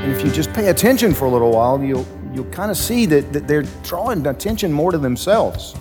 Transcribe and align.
And 0.00 0.12
if 0.12 0.24
you 0.24 0.30
just 0.30 0.52
pay 0.54 0.68
attention 0.68 1.12
for 1.12 1.26
a 1.26 1.30
little 1.30 1.52
while, 1.52 1.82
you'll, 1.82 2.06
you'll 2.32 2.50
kind 2.50 2.70
of 2.70 2.76
see 2.78 3.04
that, 3.06 3.32
that 3.34 3.46
they're 3.46 3.64
drawing 3.82 4.26
attention 4.26 4.72
more 4.72 4.90
to 4.92 4.98
themselves 4.98 5.74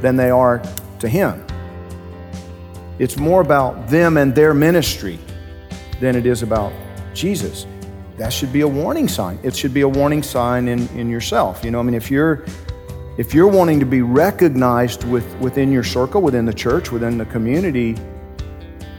than 0.00 0.16
they 0.16 0.30
are 0.30 0.60
to 0.98 1.08
Him. 1.08 1.46
It's 2.98 3.16
more 3.16 3.40
about 3.40 3.88
them 3.88 4.16
and 4.16 4.34
their 4.34 4.52
ministry 4.52 5.18
than 6.00 6.16
it 6.16 6.26
is 6.26 6.42
about 6.42 6.72
Jesus. 7.14 7.66
That 8.18 8.32
should 8.32 8.52
be 8.52 8.62
a 8.62 8.68
warning 8.68 9.06
sign. 9.08 9.38
It 9.42 9.54
should 9.54 9.72
be 9.72 9.82
a 9.82 9.88
warning 9.88 10.22
sign 10.22 10.68
in, 10.68 10.88
in 10.96 11.08
yourself. 11.08 11.64
You 11.64 11.70
know, 11.70 11.78
I 11.78 11.82
mean, 11.82 11.94
if 11.94 12.10
you're 12.10 12.44
if 13.18 13.34
you're 13.34 13.46
wanting 13.46 13.78
to 13.78 13.86
be 13.86 14.00
recognized 14.00 15.04
with, 15.04 15.36
within 15.36 15.70
your 15.70 15.84
circle, 15.84 16.22
within 16.22 16.46
the 16.46 16.54
church, 16.54 16.90
within 16.90 17.18
the 17.18 17.26
community, 17.26 17.94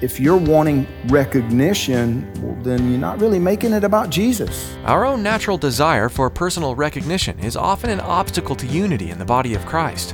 if 0.03 0.19
you're 0.19 0.35
wanting 0.35 0.85
recognition, 1.07 2.29
well, 2.41 2.61
then 2.61 2.89
you're 2.89 2.99
not 2.99 3.21
really 3.21 3.39
making 3.39 3.71
it 3.71 3.85
about 3.85 4.09
Jesus. 4.09 4.75
Our 4.83 5.05
own 5.05 5.23
natural 5.23 5.57
desire 5.57 6.09
for 6.09 6.29
personal 6.29 6.75
recognition 6.75 7.39
is 7.39 7.55
often 7.55 7.89
an 7.89 8.01
obstacle 8.01 8.55
to 8.57 8.67
unity 8.67 9.11
in 9.11 9.17
the 9.17 9.23
body 9.23 9.53
of 9.53 9.65
Christ. 9.65 10.11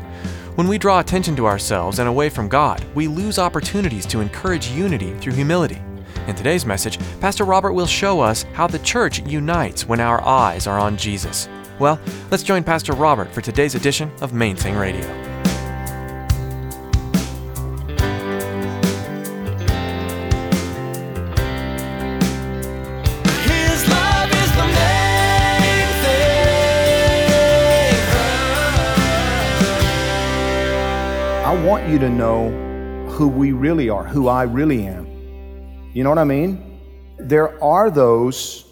When 0.53 0.67
we 0.67 0.77
draw 0.77 0.99
attention 0.99 1.35
to 1.37 1.47
ourselves 1.47 1.97
and 1.97 2.07
away 2.07 2.29
from 2.29 2.49
God, 2.49 2.85
we 2.93 3.07
lose 3.07 3.39
opportunities 3.39 4.05
to 4.07 4.19
encourage 4.19 4.67
unity 4.67 5.17
through 5.17 5.33
humility. 5.33 5.81
In 6.27 6.35
today's 6.35 6.67
message, 6.67 6.99
Pastor 7.19 7.43
Robert 7.43 7.73
will 7.73 7.87
show 7.87 8.21
us 8.21 8.43
how 8.53 8.67
the 8.67 8.79
church 8.79 9.25
unites 9.25 9.87
when 9.87 9.99
our 9.99 10.21
eyes 10.21 10.67
are 10.67 10.77
on 10.77 10.97
Jesus. 10.97 11.49
Well, 11.79 11.99
let's 12.29 12.43
join 12.43 12.63
Pastor 12.63 12.93
Robert 12.93 13.33
for 13.33 13.41
today's 13.41 13.73
edition 13.73 14.11
of 14.21 14.33
Main 14.33 14.55
Thing 14.55 14.75
Radio. 14.75 15.28
Want 31.80 31.91
you 31.94 31.99
to 31.99 32.09
know 32.09 32.49
who 33.08 33.30
we 33.30 33.53
really 33.53 33.89
are, 33.89 34.03
who 34.03 34.27
I 34.27 34.44
really 34.44 34.85
am. 34.85 35.08
You 35.94 36.03
know 36.03 36.09
what 36.09 36.17
I 36.19 36.25
mean? 36.25 36.77
There 37.17 37.63
are 37.63 37.89
those 37.89 38.66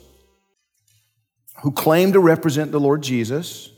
who 1.64 1.72
claim 1.72 2.12
to 2.12 2.20
represent 2.20 2.74
the 2.74 2.82
Lord 2.82 3.02
Jesus. 3.02 3.70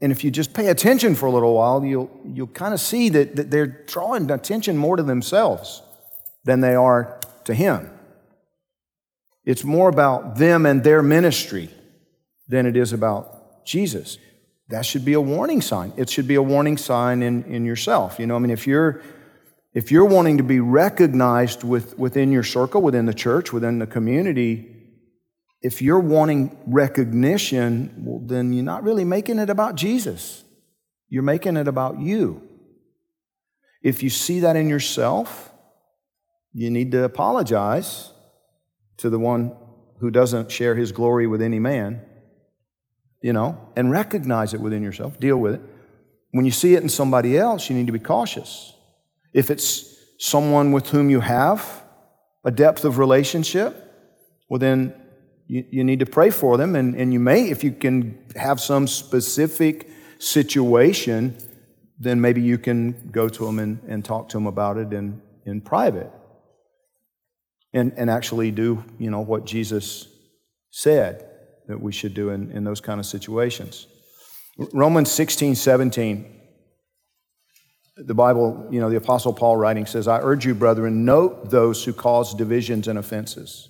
And 0.00 0.10
if 0.10 0.24
you 0.24 0.32
just 0.32 0.52
pay 0.52 0.66
attention 0.66 1.14
for 1.14 1.26
a 1.26 1.30
little 1.30 1.54
while, 1.54 1.84
you'll, 1.84 2.10
you'll 2.24 2.48
kind 2.48 2.74
of 2.74 2.80
see 2.80 3.08
that, 3.10 3.36
that 3.36 3.52
they're 3.52 3.68
drawing 3.68 4.28
attention 4.32 4.76
more 4.76 4.96
to 4.96 5.04
themselves 5.04 5.80
than 6.44 6.60
they 6.60 6.74
are 6.74 7.20
to 7.44 7.54
Him. 7.54 7.88
It's 9.44 9.62
more 9.62 9.88
about 9.88 10.38
them 10.38 10.66
and 10.66 10.82
their 10.82 11.04
ministry 11.04 11.70
than 12.48 12.66
it 12.66 12.76
is 12.76 12.92
about 12.92 13.64
Jesus. 13.64 14.18
That 14.70 14.86
should 14.86 15.04
be 15.04 15.14
a 15.14 15.20
warning 15.20 15.60
sign. 15.60 15.92
It 15.96 16.08
should 16.08 16.28
be 16.28 16.36
a 16.36 16.42
warning 16.42 16.76
sign 16.76 17.22
in, 17.22 17.44
in 17.44 17.64
yourself. 17.64 18.18
You 18.18 18.26
know, 18.26 18.36
I 18.36 18.38
mean, 18.38 18.50
if 18.50 18.66
you're 18.66 19.02
if 19.72 19.92
you're 19.92 20.04
wanting 20.04 20.38
to 20.38 20.42
be 20.42 20.58
recognized 20.58 21.62
with, 21.62 21.96
within 21.96 22.32
your 22.32 22.42
circle, 22.42 22.82
within 22.82 23.06
the 23.06 23.14
church, 23.14 23.52
within 23.52 23.78
the 23.78 23.86
community, 23.86 24.76
if 25.62 25.80
you're 25.80 26.00
wanting 26.00 26.58
recognition, 26.66 27.94
well, 27.98 28.20
then 28.26 28.52
you're 28.52 28.64
not 28.64 28.82
really 28.82 29.04
making 29.04 29.38
it 29.38 29.48
about 29.48 29.76
Jesus. 29.76 30.42
You're 31.08 31.22
making 31.22 31.56
it 31.56 31.68
about 31.68 32.00
you. 32.00 32.42
If 33.82 34.02
you 34.02 34.10
see 34.10 34.40
that 34.40 34.56
in 34.56 34.68
yourself, 34.68 35.52
you 36.52 36.68
need 36.70 36.90
to 36.92 37.04
apologize 37.04 38.12
to 38.96 39.08
the 39.08 39.18
one 39.18 39.56
who 40.00 40.10
doesn't 40.10 40.50
share 40.50 40.74
his 40.74 40.90
glory 40.90 41.26
with 41.28 41.42
any 41.42 41.60
man, 41.60 42.02
you 43.22 43.32
know, 43.32 43.58
and 43.76 43.90
recognize 43.90 44.54
it 44.54 44.60
within 44.60 44.82
yourself, 44.82 45.18
deal 45.20 45.36
with 45.36 45.54
it. 45.54 45.60
When 46.32 46.44
you 46.44 46.50
see 46.50 46.74
it 46.74 46.82
in 46.82 46.88
somebody 46.88 47.36
else, 47.36 47.68
you 47.68 47.76
need 47.76 47.86
to 47.86 47.92
be 47.92 47.98
cautious. 47.98 48.72
If 49.32 49.50
it's 49.50 49.94
someone 50.18 50.72
with 50.72 50.88
whom 50.90 51.10
you 51.10 51.20
have 51.20 51.82
a 52.44 52.50
depth 52.50 52.84
of 52.84 52.98
relationship, 52.98 53.76
well, 54.48 54.58
then 54.58 54.94
you, 55.46 55.64
you 55.70 55.84
need 55.84 56.00
to 56.00 56.06
pray 56.06 56.30
for 56.30 56.56
them. 56.56 56.76
And, 56.76 56.94
and 56.94 57.12
you 57.12 57.20
may, 57.20 57.50
if 57.50 57.62
you 57.62 57.72
can 57.72 58.18
have 58.36 58.60
some 58.60 58.86
specific 58.86 59.90
situation, 60.18 61.36
then 61.98 62.20
maybe 62.20 62.40
you 62.40 62.58
can 62.58 63.10
go 63.10 63.28
to 63.28 63.44
them 63.44 63.58
and, 63.58 63.80
and 63.86 64.04
talk 64.04 64.28
to 64.30 64.36
them 64.36 64.46
about 64.46 64.78
it 64.78 64.92
in, 64.92 65.20
in 65.44 65.60
private 65.60 66.10
and, 67.72 67.92
and 67.96 68.08
actually 68.08 68.50
do, 68.50 68.82
you 68.98 69.10
know, 69.10 69.20
what 69.20 69.44
Jesus 69.44 70.08
said 70.70 71.29
that 71.68 71.80
we 71.80 71.92
should 71.92 72.14
do 72.14 72.30
in, 72.30 72.50
in 72.50 72.64
those 72.64 72.80
kind 72.80 73.00
of 73.00 73.06
situations. 73.06 73.86
Romans 74.72 75.10
16, 75.10 75.54
17 75.54 76.40
the 78.06 78.14
Bible, 78.14 78.66
you 78.70 78.80
know, 78.80 78.88
the 78.88 78.96
Apostle 78.96 79.32
Paul 79.32 79.56
writing 79.56 79.86
says, 79.86 80.08
I 80.08 80.20
urge 80.20 80.46
you, 80.46 80.54
brethren, 80.54 81.04
note 81.04 81.50
those 81.50 81.84
who 81.84 81.92
cause 81.92 82.34
divisions 82.34 82.88
and 82.88 82.98
offenses, 82.98 83.68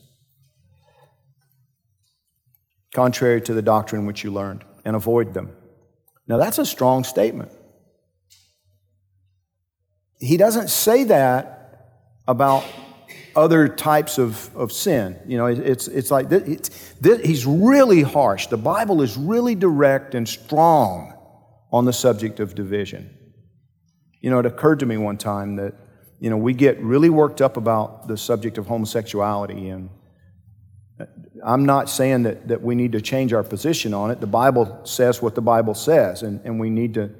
contrary 2.95 3.41
to 3.43 3.55
the 3.55 3.62
doctrine 3.62 4.06
which 4.06 4.23
you 4.23 4.33
learned, 4.33 4.65
and 4.84 4.95
avoid 4.95 5.34
them. 5.34 5.56
Now, 6.27 6.37
that's 6.37 6.59
a 6.59 6.67
strong 6.67 7.03
statement. 7.03 7.50
He 10.21 10.37
doesn't 10.37 10.69
say 10.69 11.05
that 11.05 11.56
about 12.29 12.65
other 13.37 13.69
types 13.69 14.19
of, 14.19 14.55
of 14.57 14.73
sin. 14.73 15.19
You 15.27 15.39
know, 15.39 15.47
it's, 15.47 15.89
it's 15.89 16.11
like 16.11 16.29
this, 16.29 16.43
it's, 16.43 16.95
this, 17.01 17.21
he's 17.23 17.47
really 17.47 18.03
harsh. 18.03 18.47
The 18.47 18.57
Bible 18.57 19.03
is 19.03 19.17
really 19.17 19.55
direct 19.55 20.15
and 20.15 20.29
strong 20.29 21.15
on 21.73 21.85
the 21.85 21.93
subject 21.93 22.41
of 22.41 22.55
division. 22.55 23.17
You 24.21 24.31
know, 24.31 24.39
it 24.39 24.47
occurred 24.47 24.81
to 24.81 24.87
me 24.87 24.97
one 24.97 25.17
time 25.17 25.57
that, 25.57 25.75
you 26.19 26.31
know, 26.31 26.37
we 26.37 26.53
get 26.53 26.81
really 26.81 27.11
worked 27.11 27.41
up 27.41 27.57
about 27.57 28.09
the 28.09 28.17
subject 28.17 28.59
of 28.59 28.67
homosexuality. 28.67 29.71
And 29.71 29.91
uh, 30.99 31.07
I'm 31.45 31.65
not 31.65 31.89
saying 31.89 32.25
that, 32.25 32.49
that 32.49 32.62
we 32.62 32.75
need 32.75 32.93
to 32.93 33.01
change 33.01 33.33
our 33.33 33.43
position 33.43 33.95
on 33.95 34.11
it. 34.11 34.21
The 34.21 34.27
Bible 34.27 34.81
says 34.85 35.23
what 35.23 35.35
the 35.35 35.41
Bible 35.41 35.75
says, 35.75 36.23
and, 36.23 36.41
and 36.45 36.61
we 36.61 36.69
need 36.69 36.95
to, 36.95 37.11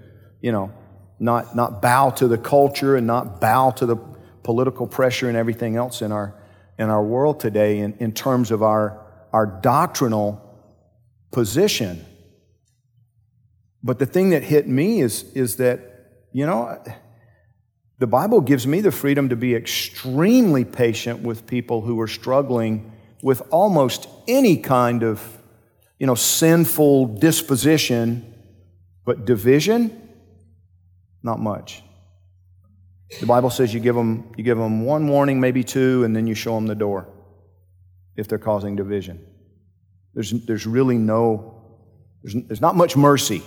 you 0.41 0.53
know, 0.53 0.73
not, 1.19 1.55
not 1.55 1.81
bow 1.81 2.11
to 2.11 2.29
the 2.29 2.39
culture 2.39 2.97
and 2.97 3.07
not 3.07 3.41
bow 3.41 3.71
to 3.73 3.87
the 3.87 3.97
political 4.43 4.87
pressure 4.87 5.29
and 5.29 5.37
everything 5.37 5.77
else 5.77 6.03
in 6.03 6.13
our, 6.13 6.35
in 6.79 6.91
our 6.91 7.03
world 7.03 7.41
today 7.41 7.79
in, 7.79 7.95
in 7.99 8.13
terms 8.13 8.51
of 8.51 8.63
our, 8.63 9.05
our 9.33 9.47
doctrinal 9.47 10.41
position. 11.31 12.05
But 13.83 13.99
the 13.99 14.07
thing 14.07 14.31
that 14.31 14.43
hit 14.43 14.69
me 14.69 15.01
is, 15.01 15.25
is 15.35 15.57
that 15.57 15.91
you 16.33 16.47
know, 16.47 16.83
the 17.99 18.07
Bible 18.07 18.41
gives 18.41 18.67
me 18.67 18.81
the 18.81 18.93
freedom 18.93 19.29
to 19.29 19.37
be 19.37 19.55
extremely 19.55 20.65
patient 20.65 21.23
with 21.23 21.47
people 21.47 21.83
who 21.83 22.01
are 22.01 22.09
struggling 22.09 22.93
with 23.23 23.43
almost 23.51 24.09
any 24.29 24.57
kind 24.57 25.03
of, 25.03 25.39
you 25.99 26.07
know, 26.07 26.15
sinful 26.15 27.19
disposition, 27.19 28.35
but 29.05 29.25
division, 29.25 30.09
not 31.23 31.39
much. 31.39 31.83
The 33.19 33.27
Bible 33.27 33.51
says 33.51 33.75
you 33.75 33.81
give 33.81 33.97
them, 33.97 34.33
you 34.37 34.45
give 34.45 34.59
them 34.59 34.85
one 34.85 35.09
warning, 35.09 35.41
maybe 35.41 35.65
two, 35.65 36.05
and 36.05 36.15
then 36.15 36.27
you 36.27 36.35
show 36.35 36.55
them 36.55 36.67
the 36.67 36.75
door 36.75 37.09
if 38.17 38.29
they're 38.29 38.39
causing 38.39 38.77
division. 38.77 39.25
There's, 40.15 40.33
there's 40.47 40.67
really 40.67 40.99
no, 40.99 41.63
there's, 42.23 42.37
there's 42.47 42.61
not 42.61 42.77
much 42.77 42.97
mercy 42.97 43.43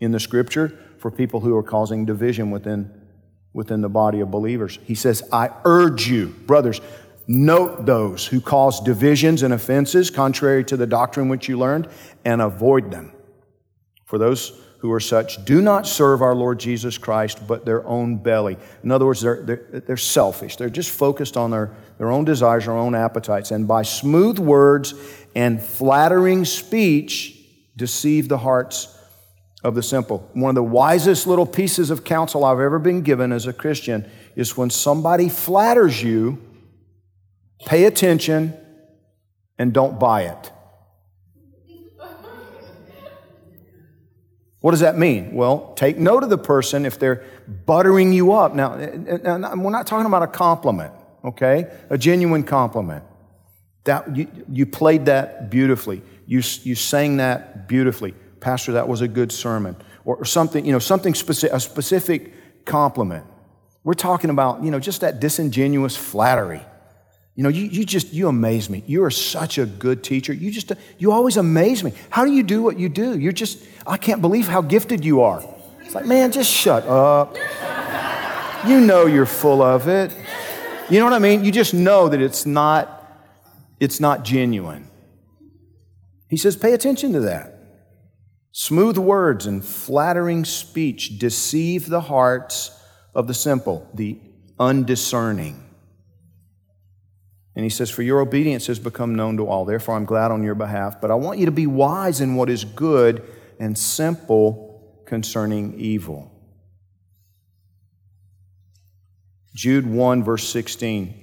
in 0.00 0.10
the 0.10 0.20
scripture 0.20 0.78
for 0.98 1.10
people 1.10 1.40
who 1.40 1.56
are 1.56 1.62
causing 1.62 2.04
division 2.04 2.50
within, 2.50 2.90
within 3.52 3.82
the 3.82 3.88
body 3.88 4.20
of 4.20 4.30
believers. 4.30 4.78
He 4.84 4.94
says, 4.94 5.22
I 5.32 5.50
urge 5.64 6.08
you, 6.08 6.28
brothers, 6.28 6.80
Note 7.26 7.86
those 7.86 8.26
who 8.26 8.40
cause 8.40 8.80
divisions 8.80 9.42
and 9.42 9.54
offenses 9.54 10.10
contrary 10.10 10.62
to 10.64 10.76
the 10.76 10.86
doctrine 10.86 11.28
which 11.28 11.48
you 11.48 11.58
learned, 11.58 11.88
and 12.24 12.42
avoid 12.42 12.90
them. 12.90 13.12
For 14.04 14.18
those 14.18 14.60
who 14.84 14.92
are 14.92 15.00
such 15.00 15.42
do 15.46 15.62
not 15.62 15.86
serve 15.86 16.20
our 16.20 16.34
Lord 16.34 16.60
Jesus 16.60 16.98
Christ, 16.98 17.46
but 17.46 17.64
their 17.64 17.86
own 17.86 18.18
belly. 18.18 18.58
In 18.82 18.90
other 18.90 19.06
words, 19.06 19.22
they're, 19.22 19.40
they're, 19.42 19.80
they're 19.86 19.96
selfish. 19.96 20.56
They're 20.56 20.68
just 20.68 20.90
focused 20.90 21.38
on 21.38 21.52
their, 21.52 21.70
their 21.96 22.10
own 22.10 22.26
desires, 22.26 22.66
their 22.66 22.74
own 22.74 22.94
appetites. 22.94 23.50
And 23.50 23.66
by 23.66 23.80
smooth 23.80 24.38
words 24.38 24.92
and 25.34 25.62
flattering 25.62 26.44
speech, 26.44 27.34
deceive 27.74 28.28
the 28.28 28.36
hearts 28.36 28.94
of 29.62 29.74
the 29.74 29.82
simple. 29.82 30.28
One 30.34 30.50
of 30.50 30.54
the 30.54 30.62
wisest 30.62 31.26
little 31.26 31.46
pieces 31.46 31.88
of 31.88 32.04
counsel 32.04 32.44
I've 32.44 32.60
ever 32.60 32.78
been 32.78 33.00
given 33.00 33.32
as 33.32 33.46
a 33.46 33.54
Christian 33.54 34.06
is 34.36 34.54
when 34.54 34.68
somebody 34.68 35.30
flatters 35.30 36.02
you, 36.02 36.38
pay 37.64 37.86
attention 37.86 38.52
and 39.58 39.72
don't 39.72 39.98
buy 39.98 40.24
it. 40.24 40.52
What 44.64 44.70
does 44.70 44.80
that 44.80 44.96
mean? 44.96 45.34
Well, 45.34 45.74
take 45.74 45.98
note 45.98 46.22
of 46.22 46.30
the 46.30 46.38
person 46.38 46.86
if 46.86 46.98
they're 46.98 47.22
buttering 47.66 48.14
you 48.14 48.32
up. 48.32 48.54
Now, 48.54 48.72
eh, 48.72 48.96
eh, 49.06 49.18
eh, 49.22 49.54
we're 49.56 49.70
not 49.70 49.86
talking 49.86 50.06
about 50.06 50.22
a 50.22 50.26
compliment, 50.26 50.90
okay? 51.22 51.70
A 51.90 51.98
genuine 51.98 52.44
compliment. 52.44 53.04
That 53.84 54.16
you, 54.16 54.26
you 54.50 54.64
played 54.64 55.04
that 55.04 55.50
beautifully. 55.50 56.00
You, 56.26 56.38
you 56.62 56.74
sang 56.76 57.18
that 57.18 57.68
beautifully. 57.68 58.14
Pastor, 58.40 58.72
that 58.72 58.88
was 58.88 59.02
a 59.02 59.06
good 59.06 59.32
sermon. 59.32 59.76
Or, 60.06 60.16
or 60.16 60.24
something, 60.24 60.64
you 60.64 60.72
know, 60.72 60.78
something 60.78 61.14
specific, 61.14 61.54
a 61.54 61.60
specific 61.60 62.64
compliment. 62.64 63.26
We're 63.82 63.92
talking 63.92 64.30
about, 64.30 64.64
you 64.64 64.70
know, 64.70 64.80
just 64.80 65.02
that 65.02 65.20
disingenuous 65.20 65.94
flattery. 65.94 66.62
You 67.36 67.42
know, 67.42 67.48
you, 67.48 67.64
you 67.64 67.84
just, 67.84 68.12
you 68.12 68.28
amaze 68.28 68.70
me. 68.70 68.84
You 68.86 69.02
are 69.04 69.10
such 69.10 69.58
a 69.58 69.66
good 69.66 70.04
teacher. 70.04 70.32
You 70.32 70.52
just, 70.52 70.70
you 70.98 71.10
always 71.10 71.36
amaze 71.36 71.82
me. 71.82 71.92
How 72.10 72.24
do 72.24 72.32
you 72.32 72.44
do 72.44 72.62
what 72.62 72.78
you 72.78 72.88
do? 72.88 73.18
You're 73.18 73.32
just, 73.32 73.58
I 73.86 73.96
can't 73.96 74.20
believe 74.20 74.46
how 74.46 74.62
gifted 74.62 75.04
you 75.04 75.22
are. 75.22 75.44
It's 75.80 75.94
like, 75.94 76.06
man, 76.06 76.30
just 76.30 76.50
shut 76.50 76.86
up. 76.86 77.36
You 78.66 78.80
know 78.80 79.06
you're 79.06 79.26
full 79.26 79.62
of 79.62 79.88
it. 79.88 80.16
You 80.88 81.00
know 81.00 81.06
what 81.06 81.12
I 81.12 81.18
mean? 81.18 81.44
You 81.44 81.50
just 81.50 81.74
know 81.74 82.08
that 82.08 82.20
it's 82.20 82.46
not, 82.46 83.04
it's 83.80 83.98
not 83.98 84.24
genuine. 84.24 84.88
He 86.28 86.36
says, 86.36 86.56
pay 86.56 86.72
attention 86.72 87.12
to 87.14 87.20
that. 87.20 87.58
Smooth 88.52 88.96
words 88.96 89.46
and 89.46 89.64
flattering 89.64 90.44
speech 90.44 91.18
deceive 91.18 91.88
the 91.88 92.02
hearts 92.02 92.70
of 93.12 93.26
the 93.26 93.34
simple, 93.34 93.88
the 93.92 94.20
undiscerning. 94.58 95.63
And 97.56 97.64
he 97.64 97.70
says, 97.70 97.90
For 97.90 98.02
your 98.02 98.20
obedience 98.20 98.66
has 98.66 98.78
become 98.78 99.14
known 99.14 99.36
to 99.36 99.46
all. 99.46 99.64
Therefore, 99.64 99.96
I'm 99.96 100.04
glad 100.04 100.30
on 100.30 100.42
your 100.42 100.54
behalf. 100.54 101.00
But 101.00 101.10
I 101.10 101.14
want 101.14 101.38
you 101.38 101.46
to 101.46 101.52
be 101.52 101.66
wise 101.66 102.20
in 102.20 102.34
what 102.34 102.50
is 102.50 102.64
good 102.64 103.22
and 103.60 103.78
simple 103.78 105.02
concerning 105.06 105.78
evil. 105.78 106.30
Jude 109.54 109.86
1, 109.86 110.24
verse 110.24 110.48
16. 110.48 111.20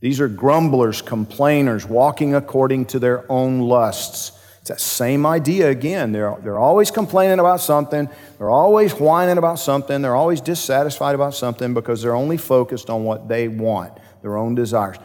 These 0.00 0.20
are 0.20 0.28
grumblers, 0.28 1.02
complainers, 1.02 1.84
walking 1.84 2.34
according 2.34 2.86
to 2.86 2.98
their 2.98 3.30
own 3.30 3.60
lusts. 3.60 4.32
It's 4.60 4.68
that 4.68 4.80
same 4.80 5.26
idea 5.26 5.68
again. 5.68 6.12
They're, 6.12 6.36
they're 6.42 6.58
always 6.58 6.90
complaining 6.90 7.40
about 7.40 7.60
something. 7.60 8.08
They're 8.38 8.50
always 8.50 8.92
whining 8.92 9.38
about 9.38 9.58
something. 9.58 10.00
They're 10.00 10.16
always 10.16 10.40
dissatisfied 10.40 11.14
about 11.14 11.34
something 11.34 11.74
because 11.74 12.00
they're 12.00 12.14
only 12.14 12.36
focused 12.36 12.88
on 12.88 13.04
what 13.04 13.28
they 13.28 13.48
want, 13.48 13.98
their 14.22 14.36
own 14.36 14.54
desires. 14.54 14.96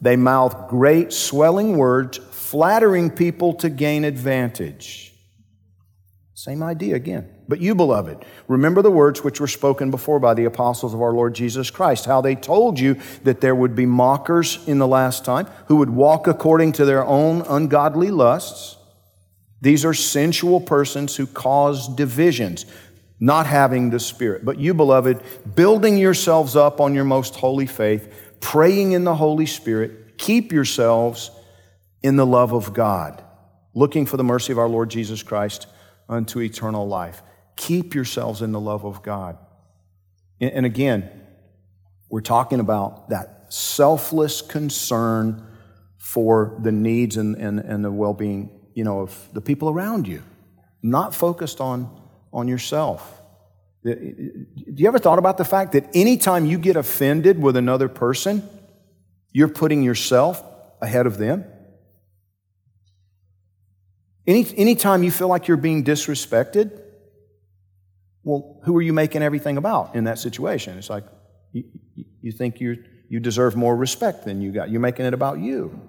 They 0.00 0.16
mouth 0.16 0.68
great 0.68 1.12
swelling 1.12 1.76
words, 1.76 2.18
flattering 2.30 3.10
people 3.10 3.54
to 3.54 3.68
gain 3.68 4.04
advantage. 4.04 5.12
Same 6.34 6.62
idea 6.62 6.94
again. 6.94 7.28
But 7.48 7.60
you, 7.60 7.74
beloved, 7.74 8.24
remember 8.46 8.80
the 8.80 8.92
words 8.92 9.24
which 9.24 9.40
were 9.40 9.48
spoken 9.48 9.90
before 9.90 10.20
by 10.20 10.34
the 10.34 10.44
apostles 10.44 10.94
of 10.94 11.02
our 11.02 11.12
Lord 11.12 11.34
Jesus 11.34 11.70
Christ, 11.70 12.04
how 12.04 12.20
they 12.20 12.36
told 12.36 12.78
you 12.78 12.96
that 13.24 13.40
there 13.40 13.54
would 13.54 13.74
be 13.74 13.86
mockers 13.86 14.60
in 14.68 14.78
the 14.78 14.86
last 14.86 15.24
time 15.24 15.46
who 15.66 15.76
would 15.76 15.90
walk 15.90 16.28
according 16.28 16.72
to 16.72 16.84
their 16.84 17.04
own 17.04 17.42
ungodly 17.42 18.10
lusts. 18.12 18.76
These 19.60 19.84
are 19.84 19.94
sensual 19.94 20.60
persons 20.60 21.16
who 21.16 21.26
cause 21.26 21.88
divisions, 21.88 22.66
not 23.18 23.46
having 23.46 23.90
the 23.90 23.98
Spirit. 23.98 24.44
But 24.44 24.60
you, 24.60 24.74
beloved, 24.74 25.20
building 25.56 25.98
yourselves 25.98 26.54
up 26.54 26.80
on 26.80 26.94
your 26.94 27.04
most 27.04 27.34
holy 27.34 27.66
faith, 27.66 28.27
praying 28.40 28.92
in 28.92 29.04
the 29.04 29.14
Holy 29.14 29.46
Spirit, 29.46 30.18
keep 30.18 30.52
yourselves 30.52 31.30
in 32.02 32.16
the 32.16 32.26
love 32.26 32.52
of 32.52 32.72
God, 32.72 33.22
looking 33.74 34.06
for 34.06 34.16
the 34.16 34.24
mercy 34.24 34.52
of 34.52 34.58
our 34.58 34.68
Lord 34.68 34.90
Jesus 34.90 35.22
Christ 35.22 35.66
unto 36.08 36.40
eternal 36.40 36.86
life. 36.86 37.22
Keep 37.56 37.94
yourselves 37.94 38.42
in 38.42 38.52
the 38.52 38.60
love 38.60 38.84
of 38.84 39.02
God. 39.02 39.36
And 40.40 40.64
again, 40.64 41.10
we're 42.08 42.20
talking 42.20 42.60
about 42.60 43.08
that 43.10 43.52
selfless 43.52 44.40
concern 44.40 45.44
for 45.98 46.56
the 46.62 46.72
needs 46.72 47.16
and, 47.16 47.36
and, 47.36 47.58
and 47.58 47.84
the 47.84 47.90
well 47.90 48.14
being 48.14 48.58
you 48.78 48.84
know, 48.84 49.00
of 49.00 49.28
the 49.32 49.40
people 49.40 49.68
around 49.68 50.06
you, 50.06 50.22
not 50.84 51.12
focused 51.12 51.60
on, 51.60 51.90
on 52.32 52.46
yourself. 52.46 53.17
Uh, 53.88 53.94
do 53.94 54.74
you 54.82 54.88
ever 54.88 54.98
thought 54.98 55.18
about 55.18 55.38
the 55.38 55.44
fact 55.44 55.72
that 55.72 55.88
anytime 55.94 56.44
you 56.46 56.58
get 56.58 56.76
offended 56.76 57.40
with 57.40 57.56
another 57.56 57.88
person, 57.88 58.48
you're 59.32 59.48
putting 59.48 59.82
yourself 59.82 60.42
ahead 60.80 61.06
of 61.06 61.18
them? 61.18 61.44
Any, 64.26 64.46
anytime 64.56 65.02
you 65.02 65.10
feel 65.10 65.28
like 65.28 65.48
you're 65.48 65.56
being 65.56 65.84
disrespected, 65.84 66.78
well, 68.24 68.60
who 68.64 68.76
are 68.76 68.82
you 68.82 68.92
making 68.92 69.22
everything 69.22 69.56
about 69.56 69.94
in 69.94 70.04
that 70.04 70.18
situation? 70.18 70.76
It's 70.76 70.90
like 70.90 71.04
you, 71.52 71.64
you 72.20 72.32
think 72.32 72.60
you 72.60 72.84
you 73.08 73.20
deserve 73.20 73.56
more 73.56 73.74
respect 73.74 74.24
than 74.24 74.42
you 74.42 74.52
got. 74.52 74.70
You're 74.70 74.80
making 74.80 75.06
it 75.06 75.14
about 75.14 75.38
you 75.38 75.80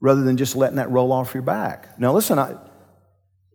rather 0.00 0.22
than 0.22 0.36
just 0.36 0.54
letting 0.54 0.76
that 0.76 0.90
roll 0.90 1.12
off 1.12 1.34
your 1.34 1.42
back. 1.42 1.98
Now, 1.98 2.12
listen, 2.12 2.38
I, 2.38 2.56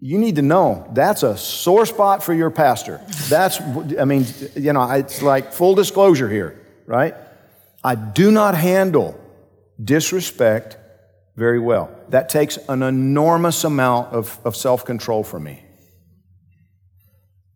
you 0.02 0.18
need 0.18 0.36
to 0.36 0.42
know 0.42 0.90
that's 0.94 1.24
a 1.24 1.38
sore 1.38 1.86
spot 1.86 2.24
for 2.24 2.34
your 2.34 2.50
pastor. 2.50 3.02
That's, 3.28 3.60
I 4.00 4.06
mean, 4.06 4.26
you 4.56 4.72
know, 4.72 4.90
it's 4.92 5.22
like 5.22 5.52
full 5.52 5.76
disclosure 5.76 6.30
here, 6.30 6.60
right? 6.86 7.16
I 7.84 7.96
do 7.96 8.32
not 8.32 8.56
handle 8.56 9.20
disrespect 9.82 10.78
very 11.36 11.60
well. 11.60 11.90
That 12.10 12.30
takes 12.30 12.58
an 12.70 12.84
enormous 12.84 13.64
amount 13.64 14.14
of, 14.14 14.40
of 14.46 14.56
self 14.56 14.86
control 14.86 15.24
for 15.24 15.40
me. 15.40 15.64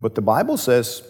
But 0.00 0.14
the 0.14 0.22
Bible 0.22 0.56
says, 0.58 1.02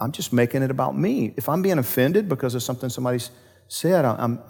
I'm 0.00 0.12
just 0.12 0.32
making 0.32 0.62
it 0.62 0.70
about 0.70 0.96
me. 0.96 1.34
If 1.36 1.48
I'm 1.48 1.62
being 1.62 1.78
offended 1.78 2.28
because 2.28 2.54
of 2.54 2.62
something 2.62 2.88
somebody 2.88 3.20
said, 3.68 4.04
I'm, 4.04 4.40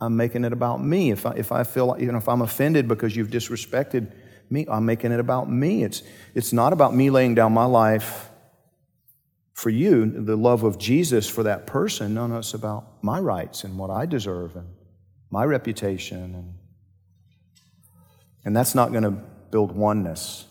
I'm 0.00 0.16
making 0.16 0.44
it 0.44 0.52
about 0.52 0.82
me. 0.82 1.10
If 1.10 1.26
I, 1.26 1.32
if 1.32 1.52
I 1.52 1.64
feel 1.64 1.86
like, 1.86 2.00
you 2.00 2.10
know, 2.10 2.18
if 2.18 2.28
I'm 2.28 2.42
offended 2.42 2.88
because 2.88 3.16
you've 3.16 3.28
disrespected 3.28 4.12
me. 4.50 4.66
I'm 4.68 4.84
making 4.84 5.12
it 5.12 5.20
about 5.20 5.50
me. 5.50 5.84
It's, 5.84 6.02
it's 6.34 6.52
not 6.52 6.72
about 6.72 6.94
me 6.94 7.10
laying 7.10 7.34
down 7.34 7.52
my 7.52 7.64
life 7.64 8.30
for 9.54 9.70
you, 9.70 10.06
the 10.06 10.36
love 10.36 10.62
of 10.62 10.78
Jesus 10.78 11.28
for 11.28 11.42
that 11.42 11.66
person. 11.66 12.14
No, 12.14 12.26
no, 12.26 12.38
it's 12.38 12.54
about 12.54 13.02
my 13.02 13.20
rights 13.20 13.64
and 13.64 13.78
what 13.78 13.90
I 13.90 14.06
deserve 14.06 14.56
and 14.56 14.68
my 15.30 15.44
reputation. 15.44 16.34
And, 16.34 16.54
and 18.44 18.56
that's 18.56 18.74
not 18.74 18.90
going 18.90 19.02
to 19.02 19.10
build 19.50 19.72
oneness. 19.72 20.46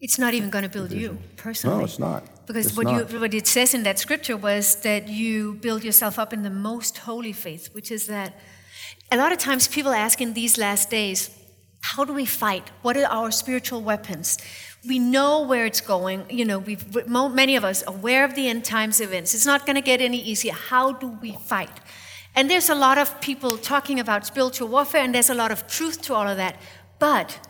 It's 0.00 0.18
not 0.18 0.34
even 0.34 0.50
going 0.50 0.64
to 0.64 0.70
build 0.70 0.92
you 0.92 1.18
personally. 1.36 1.78
No, 1.78 1.84
it's 1.84 1.98
not. 1.98 2.24
Because 2.46 2.66
It's 2.66 2.76
what, 2.76 2.86
not. 2.86 3.12
you, 3.12 3.20
what 3.20 3.34
it 3.34 3.46
says 3.46 3.72
in 3.74 3.84
that 3.84 3.98
scripture 3.98 4.36
was 4.36 4.76
that 4.82 5.08
you 5.08 5.54
build 5.54 5.84
yourself 5.84 6.18
up 6.18 6.32
in 6.32 6.42
the 6.42 6.50
most 6.50 6.98
holy 6.98 7.32
faith, 7.32 7.68
which 7.72 7.92
is 7.92 8.06
that 8.06 8.34
a 9.12 9.16
lot 9.16 9.30
of 9.30 9.38
times 9.38 9.68
people 9.68 9.92
ask 9.92 10.20
in 10.20 10.32
these 10.32 10.58
last 10.58 10.90
days, 10.90 11.30
how 11.82 12.04
do 12.04 12.12
we 12.12 12.24
fight? 12.24 12.70
What 12.80 12.96
are 12.96 13.06
our 13.06 13.30
spiritual 13.30 13.82
weapons? 13.82 14.38
We 14.86 14.98
know 14.98 15.42
where 15.42 15.66
it's 15.66 15.80
going. 15.80 16.24
You 16.30 16.44
know, 16.44 16.58
we've 16.58 16.84
many 17.06 17.56
of 17.56 17.64
us 17.64 17.84
aware 17.86 18.24
of 18.24 18.34
the 18.34 18.48
end 18.48 18.64
times 18.64 19.00
events. 19.00 19.34
It's 19.34 19.44
not 19.44 19.66
going 19.66 19.76
to 19.76 19.82
get 19.82 20.00
any 20.00 20.18
easier. 20.18 20.54
How 20.54 20.92
do 20.92 21.08
we 21.20 21.32
fight? 21.32 21.80
And 22.34 22.48
there's 22.48 22.70
a 22.70 22.74
lot 22.74 22.98
of 22.98 23.20
people 23.20 23.58
talking 23.58 24.00
about 24.00 24.24
spiritual 24.24 24.68
warfare, 24.68 25.02
and 25.02 25.14
there's 25.14 25.28
a 25.28 25.34
lot 25.34 25.50
of 25.50 25.66
truth 25.66 26.00
to 26.02 26.14
all 26.14 26.26
of 26.26 26.36
that. 26.38 26.56
But, 26.98 27.46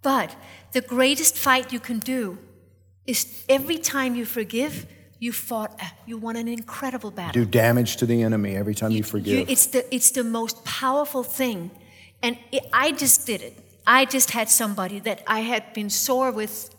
but 0.00 0.34
the 0.72 0.80
greatest 0.80 1.36
fight 1.36 1.72
you 1.72 1.80
can 1.80 1.98
do 1.98 2.38
is 3.06 3.44
every 3.48 3.76
time 3.76 4.14
you 4.14 4.24
forgive, 4.24 4.86
you 5.18 5.32
fought, 5.32 5.78
you 6.06 6.16
won 6.16 6.36
an 6.36 6.48
incredible 6.48 7.10
battle. 7.10 7.44
Do 7.44 7.44
damage 7.44 7.96
to 7.96 8.06
the 8.06 8.22
enemy 8.22 8.56
every 8.56 8.74
time 8.74 8.92
you, 8.92 9.02
forgive. 9.02 9.50
it's, 9.50 9.66
the, 9.66 9.94
it's 9.94 10.12
the 10.12 10.24
most 10.24 10.64
powerful 10.64 11.24
thing. 11.24 11.70
And 12.22 12.38
it, 12.52 12.64
I 12.72 12.92
just 12.92 13.26
did 13.26 13.42
it. 13.42 13.58
I 13.86 14.04
just 14.04 14.30
had 14.30 14.48
somebody 14.48 14.98
that 15.00 15.22
I 15.26 15.40
had 15.40 15.72
been 15.74 15.90
sore 15.90 16.30
with 16.30 16.74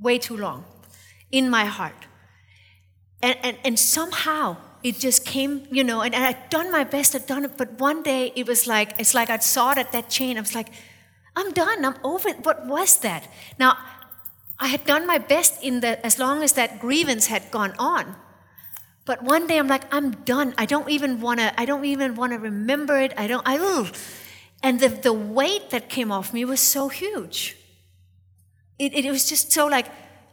way 0.00 0.18
too 0.18 0.36
long 0.36 0.64
in 1.30 1.50
my 1.50 1.64
heart. 1.64 2.06
And, 3.22 3.36
and, 3.42 3.56
and 3.64 3.78
somehow 3.78 4.56
it 4.82 4.98
just 4.98 5.24
came, 5.24 5.66
you 5.70 5.84
know, 5.84 6.00
and, 6.00 6.14
and 6.14 6.24
I'd 6.24 6.48
done 6.50 6.70
my 6.70 6.84
best, 6.84 7.14
I'd 7.14 7.26
done 7.26 7.44
it, 7.44 7.56
but 7.56 7.80
one 7.80 8.02
day 8.02 8.32
it 8.36 8.46
was 8.46 8.66
like, 8.66 8.98
it's 8.98 9.14
like 9.14 9.30
I'd 9.30 9.42
sawed 9.42 9.78
at 9.78 9.92
that 9.92 10.08
chain. 10.08 10.36
I 10.36 10.40
was 10.40 10.54
like, 10.54 10.68
I'm 11.34 11.52
done, 11.52 11.84
I'm 11.84 11.96
over 12.04 12.28
it. 12.28 12.44
What 12.44 12.66
was 12.66 12.98
that? 12.98 13.28
Now, 13.58 13.76
I 14.58 14.68
had 14.68 14.84
done 14.86 15.06
my 15.06 15.18
best 15.18 15.62
in 15.62 15.80
the, 15.80 16.04
as 16.04 16.18
long 16.18 16.42
as 16.42 16.52
that 16.52 16.78
grievance 16.78 17.26
had 17.26 17.50
gone 17.50 17.74
on. 17.78 18.16
But 19.04 19.22
one 19.22 19.46
day 19.46 19.58
I'm 19.58 19.68
like, 19.68 19.92
I'm 19.94 20.12
done. 20.24 20.54
I 20.56 20.66
don't 20.66 20.88
even 20.88 21.20
want 21.20 21.40
to, 21.40 21.60
I 21.60 21.64
don't 21.64 21.84
even 21.84 22.14
want 22.14 22.32
to 22.32 22.38
remember 22.38 22.98
it. 22.98 23.12
I 23.16 23.26
don't, 23.26 23.46
I, 23.46 23.58
ugh. 23.58 23.94
And 24.62 24.80
the, 24.80 24.88
the 24.88 25.12
weight 25.12 25.70
that 25.70 25.88
came 25.88 26.10
off 26.10 26.32
me 26.32 26.44
was 26.44 26.60
so 26.60 26.88
huge. 26.88 27.56
It, 28.78 28.92
it, 28.94 29.10
was 29.10 29.28
just 29.28 29.52
so 29.52 29.66
like, 29.66 29.86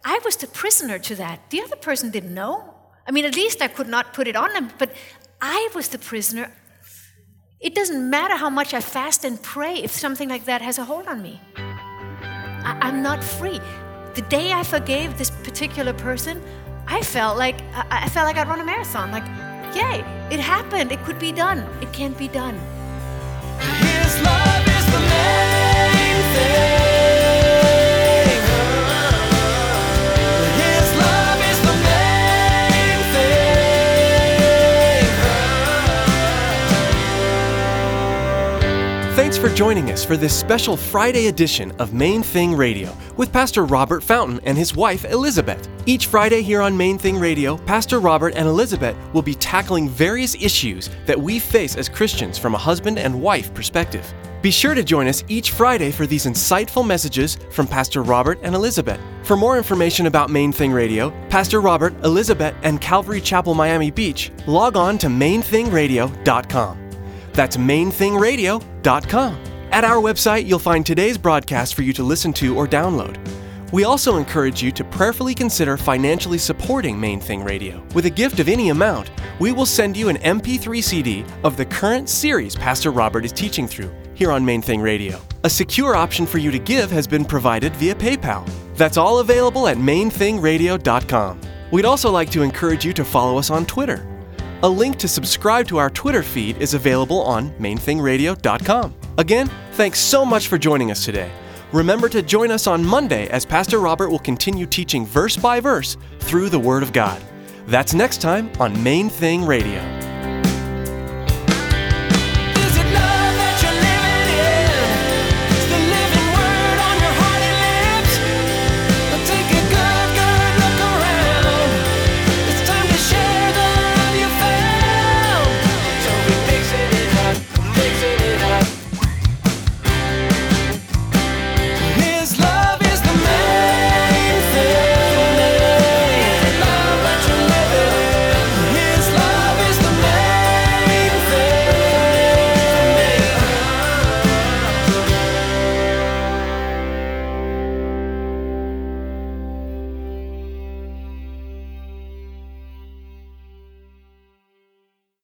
I 0.03 0.19
was 0.25 0.35
the 0.35 0.47
prisoner 0.47 0.99
to 0.99 1.15
that. 1.15 1.49
The 1.49 1.61
other 1.61 1.75
person 1.75 2.11
didn't 2.11 2.33
know. 2.33 2.73
I 3.07 3.11
mean, 3.11 3.25
at 3.25 3.35
least 3.35 3.61
I 3.61 3.67
could 3.67 3.87
not 3.87 4.13
put 4.13 4.27
it 4.27 4.35
on 4.35 4.53
them, 4.53 4.71
but 4.77 4.91
I 5.41 5.69
was 5.75 5.89
the 5.89 5.99
prisoner. 5.99 6.51
It 7.59 7.75
doesn't 7.75 8.09
matter 8.09 8.35
how 8.35 8.49
much 8.49 8.73
I 8.73 8.81
fast 8.81 9.23
and 9.23 9.41
pray 9.41 9.75
if 9.75 9.91
something 9.91 10.27
like 10.27 10.45
that 10.45 10.61
has 10.61 10.77
a 10.77 10.83
hold 10.83 11.07
on 11.07 11.21
me. 11.21 11.39
I, 11.55 12.77
I'm 12.81 13.01
not 13.01 13.23
free. 13.23 13.59
The 14.15 14.21
day 14.23 14.51
I 14.51 14.63
forgave 14.63 15.17
this 15.17 15.29
particular 15.29 15.93
person, 15.93 16.41
I 16.87 17.01
felt 17.01 17.37
like 17.37 17.61
I, 17.73 18.03
I 18.05 18.09
felt 18.09 18.27
like 18.27 18.37
I'd 18.37 18.47
run 18.47 18.59
a 18.59 18.65
marathon. 18.65 19.11
Like, 19.11 19.25
yay, 19.75 19.99
it 20.29 20.39
happened. 20.39 20.91
It 20.91 21.01
could 21.03 21.19
be 21.19 21.31
done. 21.31 21.59
It 21.81 21.91
can't 21.93 22.17
be 22.17 22.27
done. 22.27 22.59
Main 26.33 26.72
for 39.43 39.53
joining 39.55 39.91
us 39.91 40.05
for 40.05 40.15
this 40.15 40.33
special 40.33 40.77
Friday 40.77 41.27
edition 41.27 41.73
of 41.73 41.93
Main 41.93 42.23
Thing 42.23 42.55
Radio 42.55 42.95
with 43.17 43.33
Pastor 43.33 43.65
Robert 43.65 44.01
Fountain 44.01 44.39
and 44.45 44.57
his 44.57 44.73
wife 44.73 45.03
Elizabeth. 45.03 45.67
Each 45.85 46.05
Friday 46.07 46.41
here 46.41 46.61
on 46.61 46.77
Main 46.77 46.97
Thing 46.97 47.19
Radio, 47.19 47.57
Pastor 47.57 47.99
Robert 47.99 48.35
and 48.37 48.47
Elizabeth 48.47 48.95
will 49.11 49.21
be 49.21 49.35
tackling 49.35 49.89
various 49.89 50.33
issues 50.35 50.89
that 51.05 51.19
we 51.19 51.39
face 51.39 51.75
as 51.75 51.89
Christians 51.89 52.37
from 52.37 52.55
a 52.55 52.57
husband 52.57 52.97
and 52.97 53.21
wife 53.21 53.53
perspective. 53.53 54.13
Be 54.41 54.49
sure 54.49 54.73
to 54.75 54.81
join 54.81 55.07
us 55.07 55.25
each 55.27 55.51
Friday 55.51 55.91
for 55.91 56.07
these 56.07 56.25
insightful 56.25 56.87
messages 56.87 57.37
from 57.51 57.67
Pastor 57.67 58.01
Robert 58.01 58.39
and 58.43 58.55
Elizabeth. 58.55 59.01
For 59.23 59.35
more 59.35 59.57
information 59.57 60.05
about 60.05 60.29
Main 60.29 60.53
Thing 60.53 60.71
Radio, 60.71 61.09
Pastor 61.27 61.59
Robert, 61.59 61.93
Elizabeth, 62.05 62.55
and 62.63 62.79
Calvary 62.79 63.19
Chapel 63.19 63.55
Miami 63.55 63.91
Beach, 63.91 64.31
log 64.47 64.77
on 64.77 64.97
to 64.99 65.07
mainthingradio.com. 65.07 66.79
That's 67.33 67.57
mainthingradio.com. 67.57 68.72
At 69.71 69.85
our 69.85 69.95
website, 69.95 70.45
you'll 70.45 70.59
find 70.59 70.85
today's 70.85 71.17
broadcast 71.17 71.73
for 71.73 71.83
you 71.83 71.93
to 71.93 72.03
listen 72.03 72.33
to 72.33 72.55
or 72.55 72.67
download. 72.67 73.17
We 73.71 73.85
also 73.85 74.17
encourage 74.17 74.61
you 74.61 74.71
to 74.73 74.83
prayerfully 74.83 75.33
consider 75.33 75.77
financially 75.77 76.37
supporting 76.37 76.99
Main 76.99 77.19
Thing 77.19 77.43
Radio. 77.43 77.81
With 77.95 78.05
a 78.05 78.09
gift 78.09 78.39
of 78.39 78.49
any 78.49 78.69
amount, 78.69 79.09
we 79.39 79.51
will 79.51 79.65
send 79.65 79.97
you 79.97 80.09
an 80.09 80.17
MP3 80.17 80.83
CD 80.83 81.25
of 81.43 81.57
the 81.57 81.65
current 81.65 82.07
series 82.07 82.55
Pastor 82.55 82.91
Robert 82.91 83.25
is 83.25 83.31
teaching 83.31 83.67
through 83.67 83.91
here 84.13 84.31
on 84.31 84.45
Main 84.45 84.61
Thing 84.61 84.81
Radio. 84.81 85.19
A 85.43 85.49
secure 85.49 85.95
option 85.95 86.27
for 86.27 86.37
you 86.37 86.51
to 86.51 86.59
give 86.59 86.91
has 86.91 87.07
been 87.07 87.25
provided 87.25 87.75
via 87.77 87.95
PayPal. 87.95 88.47
That's 88.75 88.97
all 88.97 89.19
available 89.19 89.67
at 89.67 89.77
mainthingradio.com. 89.77 91.41
We'd 91.71 91.85
also 91.85 92.11
like 92.11 92.29
to 92.31 92.43
encourage 92.43 92.85
you 92.85 92.93
to 92.93 93.03
follow 93.03 93.39
us 93.39 93.49
on 93.49 93.65
Twitter. 93.65 94.12
A 94.63 94.69
link 94.69 94.95
to 94.99 95.09
subscribe 95.09 95.67
to 95.67 95.77
our 95.77 95.89
Twitter 95.89 96.23
feed 96.23 96.55
is 96.61 96.73
available 96.73 97.21
on 97.21 97.51
mainthingradio.com. 97.59 98.95
Again, 99.17 99.51
thanks 99.73 99.99
so 99.99 100.23
much 100.23 100.47
for 100.47 100.57
joining 100.57 100.89
us 100.89 101.03
today. 101.03 101.29
Remember 101.73 102.07
to 102.07 102.21
join 102.21 102.49
us 102.49 102.65
on 102.65 102.81
Monday 102.81 103.27
as 103.27 103.45
Pastor 103.45 103.79
Robert 103.79 104.09
will 104.09 104.19
continue 104.19 104.65
teaching 104.65 105.05
verse 105.05 105.35
by 105.35 105.59
verse 105.59 105.97
through 106.19 106.47
the 106.47 106.59
Word 106.59 106.81
of 106.81 106.93
God. 106.93 107.21
That's 107.67 107.93
next 107.93 108.21
time 108.21 108.49
on 108.57 108.81
Main 108.81 109.09
Thing 109.09 109.45
Radio. 109.45 110.02